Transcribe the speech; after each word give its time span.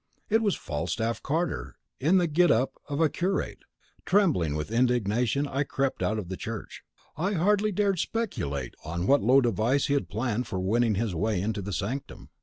It 0.31 0.41
was 0.41 0.55
Falstaff 0.55 1.21
Carter 1.21 1.75
in 1.99 2.17
the 2.17 2.25
get 2.25 2.49
up 2.49 2.73
of 2.89 2.99
a 2.99 3.07
curate. 3.07 3.59
Trembling 4.03 4.55
with 4.55 4.71
indignation, 4.71 5.47
I 5.47 5.61
crept 5.63 6.01
out 6.01 6.17
of 6.17 6.27
the 6.27 6.35
church. 6.37 6.81
I 7.15 7.33
hardly 7.33 7.71
dared 7.71 7.99
speculate 7.99 8.73
on 8.83 9.05
what 9.05 9.21
low 9.21 9.41
device 9.41 9.85
he 9.85 9.93
had 9.93 10.09
planned 10.09 10.47
for 10.47 10.59
winning 10.59 10.95
his 10.95 11.13
way 11.13 11.39
into 11.39 11.61
the 11.61 11.71
sanctum. 11.71 12.29